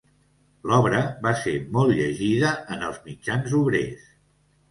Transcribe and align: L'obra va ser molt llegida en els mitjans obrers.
L'obra 0.69 1.01
va 1.25 1.33
ser 1.41 1.53
molt 1.75 1.93
llegida 1.99 2.49
en 2.77 2.87
els 2.87 2.99
mitjans 3.09 3.55
obrers. 3.59 4.09